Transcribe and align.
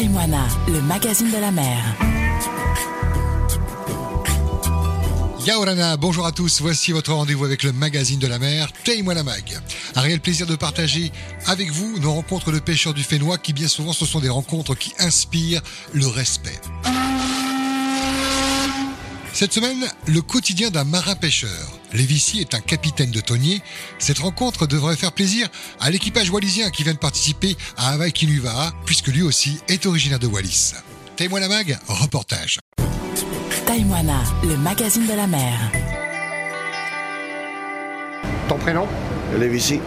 Taïwana, 0.00 0.48
le 0.66 0.80
magazine 0.80 1.30
de 1.30 1.36
la 1.36 1.50
mer. 1.50 1.76
Yaorana, 5.44 5.98
bonjour 5.98 6.24
à 6.24 6.32
tous, 6.32 6.62
voici 6.62 6.92
votre 6.92 7.12
rendez-vous 7.12 7.44
avec 7.44 7.62
le 7.64 7.72
magazine 7.72 8.18
de 8.18 8.26
la 8.26 8.38
mer, 8.38 8.72
la 8.86 9.22
mag. 9.22 9.60
Un 9.96 10.00
réel 10.00 10.20
plaisir 10.20 10.46
de 10.46 10.56
partager 10.56 11.12
avec 11.46 11.70
vous 11.70 11.98
nos 11.98 12.14
rencontres 12.14 12.50
de 12.50 12.60
pêcheurs 12.60 12.94
du 12.94 13.02
Fénois 13.02 13.36
qui 13.36 13.52
bien 13.52 13.68
souvent 13.68 13.92
ce 13.92 14.06
sont 14.06 14.20
des 14.20 14.30
rencontres 14.30 14.74
qui 14.74 14.94
inspirent 14.98 15.60
le 15.92 16.06
respect. 16.06 16.58
Cette 19.40 19.54
semaine, 19.54 19.86
le 20.06 20.20
quotidien 20.20 20.68
d'un 20.68 20.84
marin-pêcheur. 20.84 21.48
Lévici 21.94 22.40
est 22.40 22.52
un 22.52 22.60
capitaine 22.60 23.10
de 23.10 23.22
tonnier. 23.22 23.62
Cette 23.98 24.18
rencontre 24.18 24.66
devrait 24.66 24.96
faire 24.96 25.12
plaisir 25.12 25.48
à 25.80 25.88
l'équipage 25.88 26.28
wallisien 26.28 26.68
qui 26.68 26.82
vient 26.82 26.92
de 26.92 26.98
participer 26.98 27.56
à 27.78 27.94
Hawaii 27.94 28.12
Kinuva, 28.12 28.74
puisque 28.84 29.06
lui 29.06 29.22
aussi 29.22 29.58
est 29.68 29.86
originaire 29.86 30.18
de 30.18 30.26
Wallis. 30.26 30.74
La 31.18 31.48
mag, 31.48 31.78
reportage. 31.88 32.58
Taïwana, 33.64 34.22
le 34.42 34.58
magazine 34.58 35.06
de 35.06 35.14
la 35.14 35.26
mer. 35.26 35.72
Ton 38.46 38.58
prénom? 38.58 38.86
Lévici, 39.38 39.80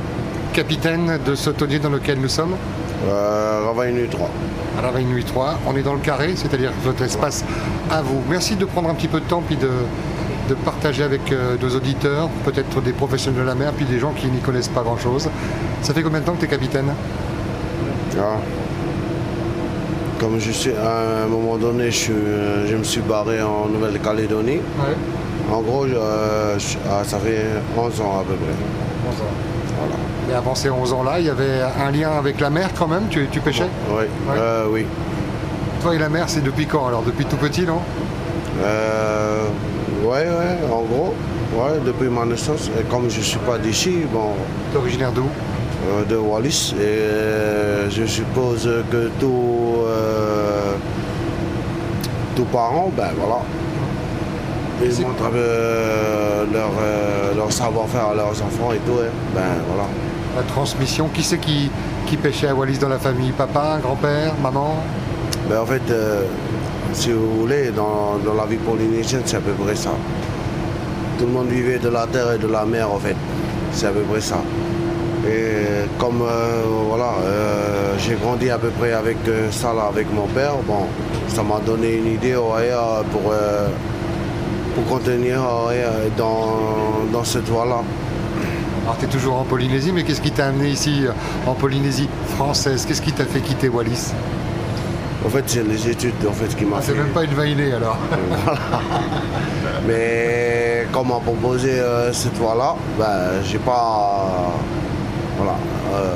Capitaine 0.52 1.20
de 1.24 1.36
ce 1.36 1.52
tonnier 1.52 1.78
dans 1.78 1.92
lequel 1.92 2.20
nous 2.20 2.28
sommes? 2.28 2.58
Euh, 3.08 3.62
Ravaille 3.66 3.94
Nuit 3.94 4.08
3. 4.10 4.30
à 4.78 4.82
la 4.82 4.92
Reine 4.92 5.08
Nuit 5.08 5.24
3. 5.24 5.60
On 5.68 5.76
est 5.76 5.84
dans 5.84 5.94
le 5.94 6.00
carré, 6.00 6.34
c'est-à-dire 6.36 6.72
votre 6.84 7.02
espace 7.04 7.44
à 7.92 8.02
vous. 8.02 8.22
Merci 8.30 8.56
de 8.56 8.66
prendre 8.66 8.90
un 8.90 8.94
petit 8.96 9.08
peu 9.08 9.20
de 9.20 9.26
temps 9.26 9.42
puis 9.46 9.56
de, 9.58 9.70
de 10.50 10.54
partager 10.56 11.04
avec 11.04 11.32
euh, 11.32 11.56
nos 11.62 11.70
auditeurs, 11.76 12.30
peut-être 12.46 12.82
des 12.82 12.94
professionnels 12.94 13.42
de 13.42 13.48
la 13.48 13.56
mer, 13.56 13.72
puis 13.74 13.86
des 13.86 14.00
gens 14.00 14.12
qui 14.12 14.28
n'y 14.28 14.40
connaissent 14.40 14.68
pas 14.70 14.82
grand-chose. 14.82 15.30
Ça 15.82 15.94
fait 15.94 16.02
combien 16.02 16.20
de 16.22 16.26
temps 16.26 16.34
que 16.34 16.40
tu 16.40 16.46
es 16.46 16.50
capitaine? 16.50 16.92
Ah. 18.18 18.38
Comme 20.20 20.40
je 20.40 20.52
suis, 20.52 20.72
à 20.72 21.24
un 21.26 21.28
moment 21.28 21.58
donné, 21.58 21.86
je, 21.92 21.98
suis- 21.98 22.14
euh, 22.14 22.68
je 22.68 22.76
me 22.78 22.84
suis 22.84 23.02
barré 23.02 23.42
en 23.42 23.68
Nouvelle-Calédonie. 23.68 24.60
En 25.52 25.62
gros, 25.62 25.86
je- 25.88 25.94
euh, 25.96 26.58
je- 26.58 26.78
ah, 26.90 27.04
ça 27.04 27.18
fait 27.18 27.46
11 27.78 28.00
ans 28.00 28.20
à 28.22 28.24
peu 28.24 28.36
près. 28.36 29.10
11 29.10 29.22
ans. 29.22 29.53
Voilà. 29.88 30.32
Et 30.32 30.34
avant 30.38 30.56
ces 30.56 30.70
11 30.70 30.94
ans-là, 30.94 31.20
il 31.20 31.26
y 31.26 31.30
avait 31.30 31.62
un 31.86 31.92
lien 31.92 32.12
avec 32.18 32.40
la 32.40 32.50
mer 32.50 32.70
quand 32.78 32.88
même 32.88 33.04
Tu, 33.10 33.28
tu 33.32 33.40
pêchais? 33.40 33.68
Oui, 33.90 34.04
Ouais. 34.28 34.36
euh, 34.38 34.66
oui. 34.70 34.86
Toi 35.82 35.96
et 35.96 36.00
la 36.00 36.10
mer, 36.10 36.26
c'est 36.28 36.44
depuis 36.44 36.66
quand 36.66 36.88
alors? 36.88 37.02
Depuis 37.04 37.26
tout 37.26 37.36
petit, 37.38 37.64
non? 37.64 37.80
Euh, 38.64 39.44
ouais, 40.04 40.26
ouais, 40.28 40.72
en 40.72 40.82
gros. 40.84 41.14
Ouais, 41.56 41.80
depuis 41.86 42.08
ma 42.10 42.26
naissance. 42.26 42.70
Et 42.80 42.84
comme 42.84 43.10
je 43.10 43.18
ne 43.20 43.24
suis 43.24 43.40
pas 43.40 43.58
d'ici, 43.58 44.04
bon, 44.12 44.32
T'es 44.72 44.78
originaire 44.78 45.12
d'où? 45.12 45.26
Euh, 45.92 46.06
de 46.06 46.16
Wallis, 46.16 46.74
et 46.80 46.82
euh, 46.82 47.90
je 47.90 48.06
suppose 48.06 48.70
que 48.90 49.10
tout, 49.20 49.76
euh, 49.86 50.76
tout 52.38 52.46
parents, 52.46 52.90
ben 52.96 53.10
voilà. 53.20 53.42
Ils 54.86 55.02
montrent 55.02 55.32
euh, 55.34 56.44
leur, 56.52 56.72
euh, 56.82 57.34
leur 57.36 57.52
savoir-faire 57.52 58.08
à 58.10 58.16
leurs 58.16 58.32
enfants 58.32 58.74
et 58.74 58.80
tout, 58.80 59.00
hein. 59.00 59.10
ben 59.34 59.42
voilà. 59.68 59.88
La 60.36 60.44
transmission, 60.44 61.08
qui 61.14 61.24
c'est 61.24 61.38
qui, 61.38 61.72
qui 62.06 62.18
pêchait 62.18 62.50
à 62.50 62.56
Wallis 62.56 62.78
dans 62.80 62.90
la 62.90 63.00
famille? 63.00 63.32
Papa, 63.32 63.80
grand-père, 63.82 64.34
maman? 64.42 64.76
Ben 65.50 65.60
en 65.62 65.66
fait, 65.66 65.90
euh, 65.90 66.24
si 66.92 67.12
vous 67.12 67.42
voulez, 67.42 67.72
dans, 67.72 68.18
dans 68.26 68.34
la 68.34 68.46
vie 68.46 68.58
polynésienne, 68.58 69.22
c'est 69.26 69.38
à 69.38 69.42
peu 69.42 69.54
près 69.54 69.76
ça. 69.76 69.92
Tout 71.18 71.26
le 71.26 71.32
monde 71.32 71.48
vivait 71.48 71.80
de 71.80 71.90
la 71.90 72.06
terre 72.08 72.34
et 72.34 72.38
de 72.38 72.48
la 72.48 72.66
mer, 72.66 72.92
en 72.92 73.00
fait. 73.00 73.16
C'est 73.72 73.88
à 73.88 73.92
peu 73.92 74.02
près 74.02 74.22
ça. 74.22 74.38
Et 75.26 75.88
comme 75.98 76.22
euh, 76.22 76.64
voilà, 76.90 77.14
euh, 77.24 77.94
j'ai 77.98 78.16
grandi 78.16 78.50
à 78.50 78.58
peu 78.58 78.70
près 78.70 78.92
avec 78.92 79.18
euh, 79.28 79.50
ça 79.52 79.74
là, 79.74 79.84
avec 79.88 80.12
mon 80.14 80.28
père, 80.28 80.56
bon, 80.68 80.86
ça 81.30 81.42
m'a 81.44 81.60
donné 81.66 81.96
une 81.96 82.08
idée 82.08 82.36
ouais, 82.36 82.72
pour, 83.12 83.34
pour 84.76 84.86
contenir 84.86 85.40
ouais, 85.68 85.84
euh, 85.84 86.08
dans, 86.18 87.06
dans 87.12 87.24
cette 87.24 87.48
voie-là. 87.48 87.82
Alors 88.84 88.98
tu 88.98 89.06
es 89.06 89.08
toujours 89.08 89.36
en 89.36 89.44
Polynésie, 89.44 89.92
mais 89.94 90.04
qu'est-ce 90.04 90.22
qui 90.22 90.32
t'a 90.32 90.48
amené 90.48 90.70
ici 90.70 91.06
euh, 91.06 91.12
en 91.50 91.54
Polynésie 91.54 92.10
française? 92.36 92.86
Qu'est-ce 92.86 93.02
qui 93.02 93.14
t'a 93.14 93.26
fait 93.26 93.40
quitter 93.40 93.70
Wallis? 93.70 94.12
En 95.26 95.30
fait, 95.30 95.44
c'est 95.48 95.64
les 95.64 95.90
études 95.90 96.14
en 96.28 96.34
fait, 96.34 96.54
qui 96.56 96.66
m'ont 96.66 96.76
ah, 96.78 96.82
fait. 96.82 96.92
C'est 96.92 96.98
même 96.98 97.14
pas 97.14 97.24
une 97.24 97.34
vainée 97.34 97.72
alors. 97.72 97.98
Mais 99.88 100.86
comme 100.92 101.12
on 101.12 101.16
m'a 101.16 101.22
proposé 101.22 101.80
euh, 101.80 102.12
cette 102.12 102.38
voie-là, 102.38 102.76
ben, 103.00 103.42
j'ai 103.44 103.60
pas. 103.60 104.52
Voilà. 105.38 105.56
euh, 105.96 106.16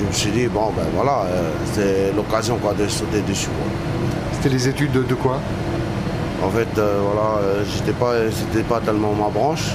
je 0.00 0.04
me 0.06 0.12
suis 0.12 0.30
dit, 0.30 0.46
bon, 0.46 0.72
ben 0.76 0.84
voilà, 0.94 1.22
euh, 1.26 1.50
c'est 1.72 2.12
l'occasion 2.16 2.56
quoi, 2.56 2.72
de 2.74 2.86
sauter 2.88 3.20
dessus. 3.22 3.48
C'était 4.32 4.48
les 4.48 4.68
études 4.68 4.92
de, 4.92 5.02
de 5.02 5.14
quoi? 5.14 5.40
En 6.44 6.50
fait, 6.50 6.68
euh, 6.78 7.00
voilà, 7.02 7.40
euh, 7.42 7.64
j'étais 7.64 7.92
pas, 7.92 8.12
c'était 8.30 8.62
pas 8.62 8.80
tellement 8.80 9.12
ma 9.12 9.28
branche, 9.28 9.72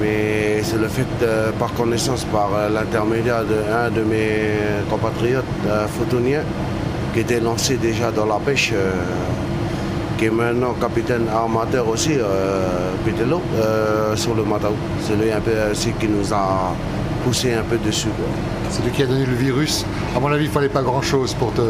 mais 0.00 0.62
c'est 0.62 0.78
le 0.78 0.88
fait, 0.88 1.04
euh, 1.22 1.50
par 1.58 1.72
connaissance, 1.74 2.24
par 2.24 2.48
l'intermédiaire 2.72 3.44
d'un 3.44 3.90
de 3.90 4.02
mes 4.02 4.30
compatriotes 4.88 5.44
photoniens, 5.98 6.42
qui 7.12 7.20
était 7.20 7.40
lancé 7.40 7.76
déjà 7.76 8.10
dans 8.10 8.24
la 8.24 8.36
pêche, 8.36 8.72
qui 10.16 10.24
est 10.24 10.30
maintenant 10.30 10.72
capitaine 10.80 11.26
armateur 11.32 11.86
aussi, 11.86 12.14
euh, 12.18 14.16
sur 14.16 14.34
le 14.34 14.42
Matao. 14.42 14.72
C'est 15.02 15.16
lui 15.16 15.30
un 15.30 15.40
peu 15.40 15.52
qui 16.00 16.08
nous 16.08 16.32
a 16.32 16.72
poussé 17.26 17.52
un 17.54 17.62
peu 17.62 17.76
dessus. 17.78 18.08
C'est 18.70 18.84
lui 18.84 18.92
qui 18.92 19.02
a 19.02 19.06
donné 19.06 19.26
le 19.26 19.34
virus. 19.34 19.84
À 20.16 20.20
mon 20.20 20.30
avis, 20.30 20.44
il 20.44 20.50
fallait 20.50 20.68
pas 20.68 20.82
grand-chose 20.82 21.34
pour 21.34 21.52
te, 21.52 21.62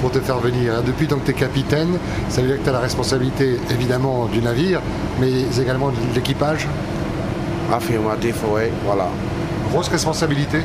pour 0.00 0.10
te 0.10 0.20
faire 0.20 0.38
venir. 0.38 0.74
hein. 0.74 0.82
Depuis 0.86 1.06
donc 1.06 1.24
tu 1.24 1.32
es 1.32 1.34
capitaine, 1.34 1.98
ça 2.30 2.40
veut 2.40 2.48
dire 2.48 2.58
que 2.58 2.64
tu 2.64 2.70
as 2.70 2.72
la 2.72 2.80
responsabilité 2.80 3.58
évidemment 3.70 4.24
du 4.26 4.40
navire, 4.40 4.80
mais 5.20 5.30
également 5.60 5.88
de 5.90 5.96
l'équipage. 6.14 6.66
Affirmatif, 7.70 8.36
oui, 8.54 8.62
voilà. 8.86 9.08
Grosse 9.70 9.88
responsabilité. 9.88 10.60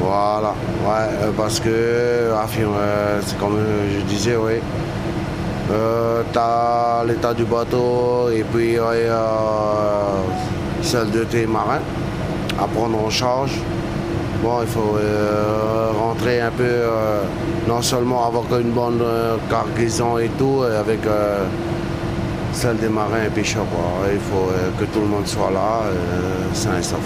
Voilà, 0.00 0.54
ouais, 0.86 1.08
euh, 1.22 1.30
parce 1.36 1.60
que, 1.60 1.68
euh, 1.68 3.20
c'est 3.24 3.38
comme 3.38 3.56
euh, 3.56 3.98
je 3.98 4.04
disais, 4.06 4.36
oui. 4.36 4.54
Euh, 5.70 6.22
t'as 6.32 7.04
l'état 7.04 7.32
du 7.34 7.44
bateau 7.44 8.28
et 8.34 8.44
puis 8.52 8.76
euh, 8.78 9.14
celle 10.82 11.10
de 11.10 11.24
tes 11.24 11.46
marins 11.46 11.78
à 12.62 12.66
prendre 12.66 12.98
en 13.04 13.10
charge. 13.10 13.52
Bon, 14.42 14.60
il 14.60 14.66
faut 14.68 14.96
euh, 14.98 15.90
rentrer 15.98 16.40
un 16.40 16.50
peu, 16.50 16.64
euh, 16.64 17.22
non 17.68 17.80
seulement 17.80 18.26
avoir 18.26 18.44
une 18.58 18.70
bonne 18.72 19.00
euh, 19.02 19.36
cargaison 19.48 20.18
et 20.18 20.28
tout, 20.38 20.62
avec 20.78 21.00
celle 22.52 22.76
des 22.78 22.88
marins 22.88 23.24
et 23.26 23.30
pêcheurs. 23.30 23.64
quoi. 23.72 24.08
Il 24.12 24.18
faut 24.18 24.48
que 24.78 24.84
tout 24.92 25.00
le 25.00 25.06
monde 25.06 25.26
soit 25.26 25.50
là, 25.52 25.82
sain 26.54 26.78
et 26.78 26.82
sauf. 26.82 26.98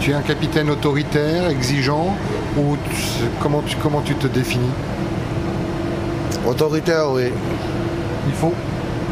Tu 0.00 0.10
es 0.10 0.14
un 0.14 0.20
capitaine 0.22 0.68
autoritaire, 0.70 1.48
exigeant, 1.48 2.14
ou 2.58 2.76
tu- 2.90 3.24
comment, 3.42 3.62
tu, 3.66 3.76
comment 3.82 4.02
tu 4.02 4.14
te 4.14 4.26
définis? 4.26 4.68
Autoritaire, 6.46 7.10
oui. 7.12 7.30
Il 8.26 8.34
faut 8.34 8.52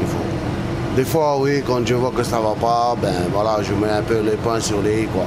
Il 0.01 0.07
faut. 0.07 0.97
Des 0.97 1.05
fois, 1.05 1.39
oui, 1.39 1.63
quand 1.67 1.87
je 1.87 1.95
vois 1.95 2.11
que 2.15 2.23
ça 2.23 2.39
va 2.41 2.55
pas, 2.61 2.95
ben 3.01 3.15
voilà, 3.33 3.59
je 3.63 3.73
mets 3.73 3.91
un 3.93 4.03
peu 4.03 4.21
les 4.21 4.37
points 4.37 4.61
sur 4.61 4.83
les 4.83 5.03
i, 5.03 5.07
quoi. 5.07 5.25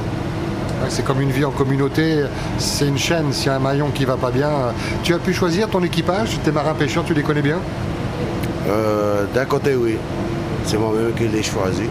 Ouais, 0.82 0.90
C'est 0.90 1.04
comme 1.06 1.22
une 1.22 1.32
vie 1.32 1.46
en 1.46 1.52
communauté, 1.52 2.24
c'est 2.58 2.88
une 2.88 2.98
chaîne, 2.98 3.32
s'il 3.32 3.48
y 3.48 3.50
a 3.50 3.56
un 3.56 3.60
maillon 3.60 3.90
qui 3.94 4.06
va 4.06 4.18
pas 4.18 4.32
bien. 4.32 4.50
euh, 4.50 4.72
Tu 5.04 5.14
as 5.14 5.20
pu 5.20 5.34
choisir 5.34 5.70
ton 5.70 5.82
équipage, 5.84 6.38
tes 6.44 6.52
marins 6.52 6.74
pêcheurs, 6.74 7.04
tu 7.06 7.14
les 7.14 7.22
connais 7.24 7.42
bien? 7.42 7.58
Euh, 8.70 9.26
D'un 9.34 9.46
côté, 9.46 9.76
oui, 9.76 9.98
c'est 10.66 10.78
moi-même 10.78 11.14
qui 11.18 11.28
l'ai 11.28 11.44
choisi. 11.44 11.84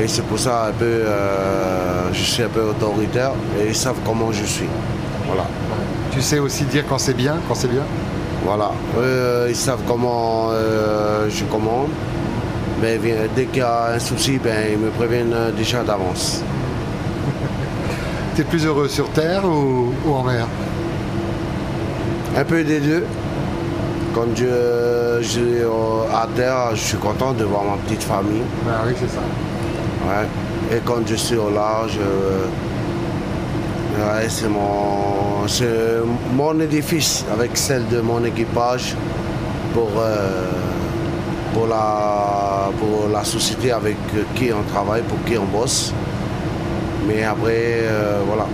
Et 0.00 0.06
c'est 0.06 0.22
pour 0.22 0.38
ça 0.38 0.66
un 0.68 0.72
peu, 0.72 0.84
euh, 0.84 2.12
je 2.12 2.22
suis 2.22 2.42
un 2.42 2.48
peu 2.48 2.62
autoritaire 2.62 3.32
et 3.60 3.68
ils 3.68 3.74
savent 3.74 3.98
comment 4.06 4.30
je 4.32 4.44
suis. 4.44 4.68
Voilà. 5.26 5.44
Tu 6.12 6.22
sais 6.22 6.38
aussi 6.38 6.64
dire 6.64 6.84
quand 6.88 6.98
c'est 6.98 7.14
bien, 7.14 7.36
quand 7.48 7.54
c'est 7.54 7.68
bien? 7.70 7.82
Voilà. 8.44 8.70
Euh, 8.98 9.46
ils 9.50 9.56
savent 9.56 9.80
comment 9.86 10.48
euh, 10.52 11.26
je 11.28 11.44
commande. 11.44 11.88
Mais 12.80 12.98
dès 13.36 13.44
qu'il 13.46 13.58
y 13.58 13.62
a 13.62 13.92
un 13.94 13.98
souci, 13.98 14.38
ben, 14.42 14.68
ils 14.72 14.78
me 14.78 14.88
préviennent 14.90 15.34
déjà 15.56 15.82
d'avance. 15.82 16.42
Tu 18.34 18.42
es 18.42 18.44
plus 18.44 18.64
heureux 18.64 18.88
sur 18.88 19.08
terre 19.10 19.44
ou, 19.44 19.92
ou 20.06 20.14
en 20.14 20.22
mer 20.22 20.46
Un 22.36 22.44
peu 22.44 22.62
des 22.62 22.80
deux. 22.80 23.04
Quand 24.14 24.26
je, 24.36 25.18
je 25.20 25.28
suis 25.28 25.62
à 26.12 26.26
terre, 26.34 26.70
je 26.74 26.80
suis 26.80 26.96
content 26.98 27.32
de 27.32 27.44
voir 27.44 27.64
ma 27.64 27.76
petite 27.78 28.02
famille. 28.02 28.42
Ah 28.68 28.82
oui, 28.86 28.92
c'est 28.98 29.08
ça. 29.10 29.20
Ouais. 30.06 30.26
Et 30.76 30.80
quand 30.84 31.06
je 31.06 31.16
suis 31.16 31.36
au 31.36 31.50
large, 31.50 31.98
euh, 32.00 32.46
ouais, 33.98 34.28
c'est 34.28 34.48
mon, 34.48 35.46
mon 36.34 36.60
édifice 36.60 37.24
avec 37.32 37.56
celle 37.56 37.86
de 37.88 38.00
mon 38.00 38.24
équipage 38.24 38.94
pour, 39.74 39.90
euh, 39.98 40.50
pour, 41.52 41.66
la, 41.66 42.70
pour 42.78 43.08
la 43.12 43.24
société 43.24 43.72
avec 43.72 43.96
qui 44.36 44.50
on 44.52 44.62
travaille, 44.72 45.02
pour 45.02 45.22
qui 45.24 45.36
on 45.36 45.46
bosse. 45.46 45.92
Mais 47.06 47.22
après, 47.24 47.82
euh, 47.82 48.20
voilà. 48.26 48.46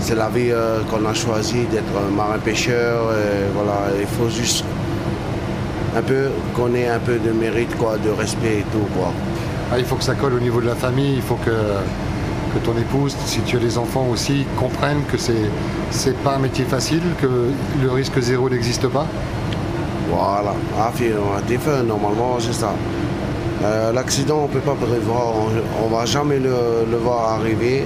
c'est 0.00 0.14
la 0.14 0.28
vie 0.28 0.50
euh, 0.50 0.80
qu'on 0.90 1.04
a 1.06 1.14
choisi 1.14 1.64
d'être 1.70 1.94
marin-pêcheur. 2.14 3.12
Voilà, 3.54 3.98
il 4.00 4.06
faut 4.06 4.28
juste 4.28 4.64
un 5.96 6.02
peu 6.02 6.28
qu'on 6.54 6.74
ait 6.74 6.88
un 6.88 6.98
peu 6.98 7.18
de 7.18 7.30
mérite, 7.30 7.76
quoi, 7.76 7.96
de 7.98 8.10
respect 8.10 8.60
et 8.60 8.66
tout. 8.72 8.86
Quoi. 8.96 9.12
Ah, 9.72 9.78
il 9.78 9.84
faut 9.84 9.96
que 9.96 10.04
ça 10.04 10.14
colle 10.14 10.34
au 10.34 10.40
niveau 10.40 10.60
de 10.60 10.66
la 10.66 10.74
famille, 10.74 11.14
il 11.16 11.22
faut 11.22 11.36
que, 11.36 11.50
que 11.50 12.64
ton 12.64 12.76
épouse, 12.78 13.16
si 13.26 13.40
tu 13.40 13.56
as 13.56 13.60
des 13.60 13.78
enfants 13.78 14.06
aussi, 14.12 14.44
comprennent 14.56 15.04
que 15.10 15.16
c'est 15.18 15.50
c'est 15.90 16.16
pas 16.18 16.34
un 16.34 16.38
métier 16.38 16.64
facile, 16.64 17.02
que 17.22 17.26
le 17.80 17.90
risque 17.90 18.18
zéro 18.20 18.50
n'existe 18.50 18.88
pas. 18.88 19.06
Voilà, 20.10 20.54
ah, 20.78 20.92
normalement 21.86 22.36
c'est 22.40 22.52
ça. 22.52 22.74
Euh, 23.62 23.92
l'accident, 23.92 24.40
on 24.44 24.48
ne 24.48 24.52
peut 24.52 24.60
pas 24.60 24.74
prévoir, 24.74 25.32
on 25.82 25.88
ne 25.88 25.94
va 25.94 26.04
jamais 26.04 26.38
le, 26.38 26.96
voir 26.98 27.34
arriver. 27.34 27.84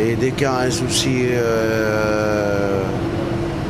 Et 0.00 0.16
dès 0.16 0.32
qu'il 0.32 0.42
y 0.42 0.46
a 0.46 0.58
un 0.58 0.70
souci 0.70 1.26
euh, 1.30 2.82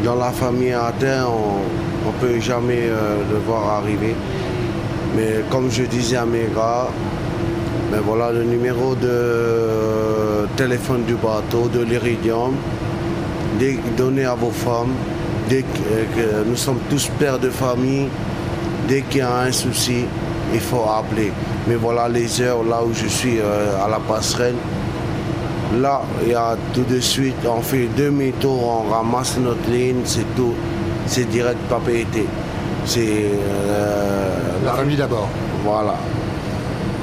dans 0.04 0.16
la 0.16 0.30
famille 0.30 0.74
terre, 0.98 1.28
on 1.30 2.08
ne 2.08 2.12
peut 2.20 2.40
jamais 2.40 2.84
euh, 2.84 3.18
le 3.30 3.38
voir 3.38 3.80
arriver. 3.80 4.14
Mais 5.16 5.44
comme 5.50 5.70
je 5.70 5.84
disais 5.84 6.16
à 6.16 6.24
mes 6.24 6.48
gars, 6.54 6.88
ben 7.92 8.00
voilà 8.04 8.32
le 8.32 8.42
numéro 8.42 8.94
de 8.94 10.48
téléphone 10.56 11.04
du 11.04 11.14
bateau, 11.14 11.68
de 11.68 11.84
l'Iridium, 11.84 12.54
donné 13.96 14.24
à 14.24 14.34
vos 14.34 14.50
femmes. 14.50 14.94
Nous 16.46 16.56
sommes 16.56 16.80
tous 16.90 17.08
pères 17.18 17.38
de 17.38 17.50
famille, 17.50 18.08
dès 18.88 19.02
qu'il 19.02 19.18
y 19.18 19.20
a 19.20 19.40
un 19.40 19.52
souci, 19.52 20.06
il 20.52 20.60
faut 20.60 20.84
appeler. 20.88 21.32
Mais 21.66 21.76
voilà 21.76 22.08
les 22.08 22.40
heures 22.40 22.64
là 22.64 22.82
où 22.84 22.92
je 22.92 23.06
suis 23.06 23.38
euh, 23.38 23.84
à 23.84 23.88
la 23.88 23.98
passerelle. 23.98 24.56
Là, 25.80 26.02
il 26.22 26.30
y 26.30 26.34
a 26.34 26.56
tout 26.72 26.84
de 26.84 27.00
suite, 27.00 27.34
on 27.46 27.60
fait 27.60 27.88
demi-tour, 27.96 28.84
on 28.86 28.92
ramasse 28.92 29.38
notre 29.38 29.68
ligne, 29.70 30.02
c'est 30.04 30.34
tout. 30.36 30.54
C'est 31.06 31.28
direct 31.28 31.58
papier 31.68 32.06
C'est. 32.86 33.00
Euh, 33.00 34.34
la 34.64 34.72
famille 34.72 34.96
d'abord. 34.96 35.28
Voilà. 35.64 35.94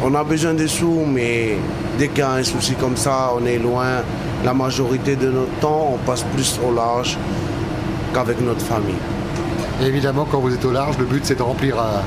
On 0.04 0.16
a 0.16 0.24
besoin 0.24 0.54
de 0.54 0.66
sous, 0.66 1.04
mais 1.06 1.58
dès 2.00 2.08
qu'il 2.08 2.20
y 2.20 2.22
a 2.22 2.32
un 2.32 2.44
souci 2.44 2.74
comme 2.74 2.98
ça, 2.98 3.32
on 3.40 3.46
est 3.46 3.60
loin. 3.60 4.02
La 4.44 4.54
majorité 4.54 5.16
de 5.16 5.30
notre 5.30 5.54
temps, 5.60 5.92
on 5.94 5.98
passe 5.98 6.24
plus 6.34 6.60
au 6.68 6.74
large 6.74 7.18
qu'avec 8.14 8.42
notre 8.42 8.62
famille. 8.62 8.96
évidemment, 9.84 10.26
quand 10.30 10.40
vous 10.40 10.54
êtes 10.54 10.66
au 10.66 10.72
large, 10.72 10.98
le 10.98 11.06
but 11.06 11.24
c'est 11.24 11.38
de 11.38 11.44
remplir 11.44 11.78
euh, 11.78 12.00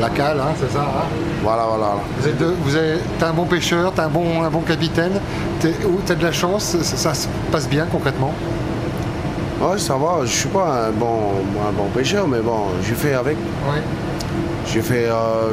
la 0.00 0.08
cale, 0.08 0.40
hein, 0.40 0.52
c'est 0.58 0.72
ça 0.72 0.80
hein 0.80 1.06
Voilà, 1.42 1.64
voilà. 1.68 1.96
Vous 2.18 2.28
êtes, 2.28 2.42
vous 2.42 2.70
t'es 3.18 3.24
un 3.24 3.32
bon 3.32 3.44
pêcheur, 3.44 3.92
t'es 3.92 4.00
un 4.00 4.08
bon, 4.08 4.42
un 4.42 4.50
bon 4.50 4.60
capitaine, 4.60 5.12
t'es, 5.60 5.74
t'as 6.06 6.14
de 6.14 6.22
la 6.22 6.32
chance, 6.32 6.76
ça, 6.80 7.14
se 7.14 7.28
passe 7.52 7.68
bien 7.68 7.86
concrètement? 7.90 8.32
Ouais, 9.60 9.78
ça 9.78 9.94
va. 9.96 10.24
Je 10.24 10.30
suis 10.30 10.48
pas 10.48 10.86
un 10.88 10.90
bon, 10.90 11.32
un 11.68 11.72
bon 11.72 11.88
pêcheur, 11.94 12.26
mais 12.26 12.40
bon, 12.40 12.68
je 12.82 12.94
fais 12.94 13.14
avec. 13.14 13.36
Je 14.66 14.80
fais, 14.80 15.06
euh, 15.06 15.50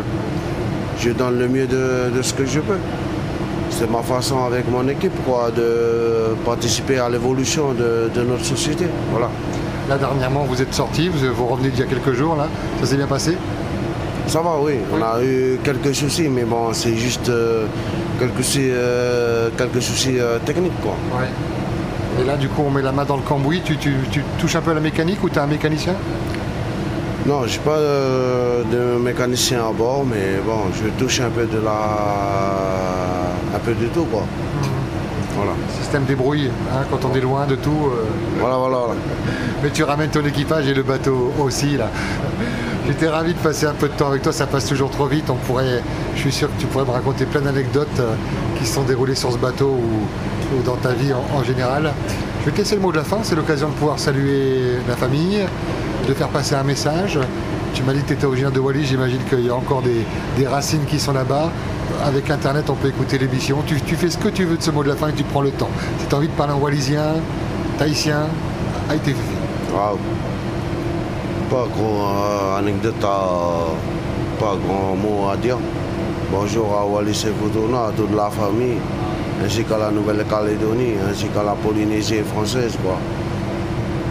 je 1.00 1.10
donne 1.12 1.40
le 1.40 1.48
mieux 1.50 1.68
de, 1.68 2.22
ce 2.22 2.34
que 2.34 2.46
je 2.46 2.62
peux. 2.62 2.78
C'est 3.70 3.90
ma 3.90 4.02
façon 4.02 4.46
avec 4.46 4.70
mon 4.72 4.88
équipe, 4.88 5.26
quoi, 5.26 5.52
de 5.52 6.36
participer 6.46 7.00
à 7.00 7.10
l'évolution 7.10 7.74
de, 7.74 8.24
notre 8.24 8.46
société. 8.46 8.86
Voilà. 9.12 9.30
Là, 9.90 9.98
dernièrement, 9.98 10.44
vous 10.44 10.62
êtes 10.62 10.74
sorti, 10.74 11.10
vous, 11.10 11.34
vous 11.34 11.48
revenez 11.48 11.70
d'il 11.70 11.80
y 11.80 11.84
a 11.84 11.86
quelques 11.86 12.14
jours, 12.14 12.36
là. 12.38 12.48
Ça 12.80 12.86
s'est 12.86 12.98
bien 12.98 13.08
passé? 13.08 13.38
Ça 14.28 14.42
va, 14.42 14.58
oui. 14.62 14.74
On 14.94 15.02
a 15.02 15.24
eu 15.24 15.60
quelques 15.64 15.96
soucis, 15.96 16.28
mais 16.30 16.44
bon, 16.44 16.74
c'est 16.74 16.96
juste 16.96 17.30
euh, 17.30 17.66
quelques 18.20 18.44
soucis, 18.44 18.70
euh, 18.72 19.50
quelques 19.58 19.82
soucis 19.82 20.20
euh, 20.20 20.38
techniques, 20.40 20.80
quoi. 20.82 20.96
Et 22.20 22.26
là, 22.26 22.36
du 22.36 22.50
coup, 22.50 22.64
on 22.66 22.72
met 22.72 22.82
la 22.82 22.92
main 22.92 23.06
dans 23.06 23.16
le 23.16 23.22
cambouis. 23.22 23.62
Tu, 23.62 23.78
touches 24.40 24.56
un 24.56 24.62
peu 24.62 24.72
à 24.72 24.74
la 24.74 24.80
mécanique 24.80 25.24
ou 25.24 25.30
tu 25.30 25.40
un 25.40 25.48
mécanicien? 25.48 25.94
Non, 27.26 27.44
je 27.44 27.50
suis 27.50 27.60
pas 27.60 27.78
de 27.78 28.98
mécanicien 28.98 29.60
à 29.68 29.72
bord, 29.72 30.06
mais 30.06 30.40
bon, 30.46 30.72
je 30.74 30.90
touche 30.98 31.20
un 31.20 31.30
peu 31.30 31.46
de 31.46 31.60
la, 31.64 31.78
un 33.56 33.60
peu 33.60 33.74
de 33.74 33.86
tout, 33.88 34.06
quoi. 34.06 34.22
Mmh. 34.22 34.68
Voilà. 35.36 35.52
Système 35.80 36.06
débrouille, 36.06 36.50
hein, 36.74 36.86
quand 36.90 37.06
on 37.06 37.16
est 37.16 37.22
loin 37.22 37.46
de 37.46 37.56
tout. 37.56 37.92
Voilà, 38.40 38.58
voilà. 38.58 38.78
Mais 39.64 39.70
tu 39.70 39.84
ramènes 39.84 40.10
ton 40.10 40.26
équipage 40.26 40.68
et 40.68 40.74
le 40.74 40.84
bateau 40.84 41.34
aussi, 41.40 41.78
là. 41.78 41.90
J'étais 42.88 43.10
ravi 43.10 43.34
de 43.34 43.40
passer 43.40 43.66
un 43.66 43.74
peu 43.74 43.90
de 43.90 43.94
temps 43.94 44.08
avec 44.08 44.22
toi, 44.22 44.32
ça 44.32 44.48
passe 44.48 44.66
toujours 44.66 44.90
trop 44.90 45.08
vite. 45.08 45.30
On 45.30 45.36
pourrait, 45.36 45.84
je 46.16 46.22
suis 46.22 46.32
sûr 46.32 46.48
que 46.48 46.58
tu 46.58 46.68
pourrais 46.68 46.86
me 46.86 46.92
raconter 46.92 47.26
plein 47.26 47.42
d'anecdotes 47.42 48.00
euh, 48.00 48.16
qui 48.58 48.66
se 48.66 48.76
sont 48.76 48.84
déroulées 48.84 49.14
sur 49.14 49.30
ce 49.34 49.38
bateau 49.38 49.72
ou, 49.72 50.64
dans 50.66 50.78
ta 50.78 50.94
vie 50.94 51.12
en, 51.14 51.44
général. 51.44 51.92
Je 52.40 52.46
vais 52.46 52.52
te 52.52 52.58
laisser 52.60 52.76
le 52.76 52.82
mot 52.82 52.94
de 52.94 52.98
la 52.98 53.04
fin, 53.04 53.18
c'est 53.24 53.36
l'occasion 53.36 53.68
de 53.68 53.74
pouvoir 53.74 54.00
saluer 54.00 54.78
la 54.88 54.96
famille, 54.96 55.42
de 56.08 56.14
faire 56.14 56.30
passer 56.30 56.56
un 56.56 56.64
message. 56.64 57.20
Tu 57.74 57.84
m'as 57.84 57.92
dit 57.92 58.02
que 58.02 58.08
tu 58.08 58.14
étais 58.14 58.26
originaire 58.26 58.54
de 58.54 58.60
Wallis, 58.62 58.86
j'imagine 58.86 59.20
qu'il 59.30 59.46
y 59.46 59.50
a 59.50 59.56
encore 59.56 59.82
des, 59.82 60.48
racines 60.48 60.86
qui 60.86 60.98
sont 60.98 61.12
là-bas. 61.12 61.52
Avec 62.06 62.30
Internet, 62.30 62.70
on 62.70 62.76
peut 62.76 62.88
écouter 62.88 63.18
l'émission. 63.18 63.58
Tu, 63.66 63.76
fais 63.98 64.10
ce 64.10 64.18
que 64.18 64.30
tu 64.30 64.46
veux 64.46 64.56
de 64.56 64.64
ce 64.64 64.72
mot 64.72 64.84
de 64.84 64.88
la 64.90 64.96
fin 64.96 65.10
et 65.10 65.14
tu 65.14 65.24
prends 65.24 65.42
le 65.42 65.52
temps. 65.52 65.70
Si 66.00 66.08
tu 66.08 66.16
as 66.16 66.18
envie 66.18 66.30
de 66.30 66.34
parler 66.34 66.54
en 66.54 66.60
wallisien, 66.60 67.16
tahitien, 67.78 68.28
fait. 68.90 69.16
Wow 69.74 70.00
pas 71.50 71.66
grand 71.74 72.14
euh, 72.20 72.60
anecdote 72.60 73.00
pas 73.00 74.56
grand 74.68 74.96
mot 74.96 75.30
à 75.32 75.38
dire. 75.38 75.58
Bonjour 76.32 76.74
à 76.74 76.86
Wallis 76.86 77.26
et 77.26 77.34
Futuna, 77.42 77.86
à 77.86 77.92
toute 77.92 78.14
la 78.16 78.30
famille, 78.30 78.78
ainsi 79.44 79.64
qu'à 79.64 79.78
la 79.78 79.90
Nouvelle-Calédonie, 79.90 80.96
ainsi 81.10 81.28
qu'à 81.28 81.42
la 81.44 81.54
Polynésie 81.54 82.22
française. 82.22 82.78
Quoi. 82.84 82.98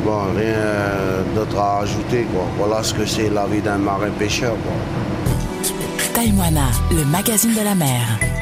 Bon, 0.04 0.34
rien 0.36 1.24
d'autre 1.34 1.58
à 1.58 1.80
ajouter. 1.80 2.26
Quoi. 2.32 2.44
Voilà 2.58 2.82
ce 2.82 2.94
que 2.94 3.04
c'est 3.04 3.28
la 3.28 3.46
vie 3.46 3.60
d'un 3.60 3.78
marin 3.78 4.10
pêcheur. 4.18 4.54
Taïwana, 6.14 6.68
le 6.90 7.04
magazine 7.04 7.54
de 7.54 7.62
la 7.62 7.74
mer. 7.74 8.35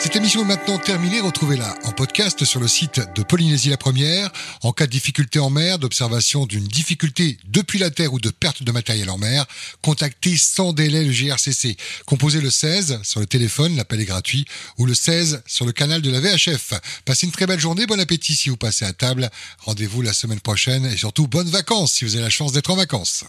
Cette 0.00 0.14
émission 0.14 0.42
est 0.42 0.44
maintenant 0.44 0.78
terminée. 0.78 1.20
Retrouvez-la 1.20 1.74
en 1.82 1.90
podcast 1.90 2.44
sur 2.44 2.60
le 2.60 2.68
site 2.68 3.00
de 3.16 3.24
Polynésie 3.24 3.68
la 3.68 3.76
Première. 3.76 4.30
En 4.62 4.72
cas 4.72 4.86
de 4.86 4.92
difficulté 4.92 5.40
en 5.40 5.50
mer, 5.50 5.80
d'observation 5.80 6.46
d'une 6.46 6.68
difficulté 6.68 7.36
depuis 7.46 7.80
la 7.80 7.90
terre 7.90 8.12
ou 8.12 8.20
de 8.20 8.30
perte 8.30 8.62
de 8.62 8.70
matériel 8.70 9.10
en 9.10 9.18
mer, 9.18 9.44
contactez 9.82 10.36
sans 10.36 10.72
délai 10.72 11.04
le 11.04 11.12
GRCC. 11.12 11.76
Composez 12.06 12.40
le 12.40 12.48
16 12.48 13.00
sur 13.02 13.18
le 13.18 13.26
téléphone, 13.26 13.74
l'appel 13.74 14.00
est 14.00 14.04
gratuit, 14.04 14.44
ou 14.78 14.86
le 14.86 14.94
16 14.94 15.42
sur 15.46 15.66
le 15.66 15.72
canal 15.72 16.00
de 16.00 16.10
la 16.10 16.20
VHF. 16.20 16.74
Passez 17.04 17.26
une 17.26 17.32
très 17.32 17.46
belle 17.46 17.60
journée, 17.60 17.86
bon 17.86 17.98
appétit 17.98 18.36
si 18.36 18.50
vous 18.50 18.56
passez 18.56 18.84
à 18.84 18.92
table. 18.92 19.28
Rendez-vous 19.64 20.02
la 20.02 20.12
semaine 20.12 20.40
prochaine 20.40 20.86
et 20.86 20.96
surtout 20.96 21.26
bonnes 21.26 21.50
vacances 21.50 21.94
si 21.94 22.04
vous 22.04 22.14
avez 22.14 22.22
la 22.22 22.30
chance 22.30 22.52
d'être 22.52 22.70
en 22.70 22.76
vacances. 22.76 23.24